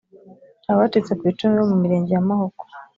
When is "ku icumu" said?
1.19-1.55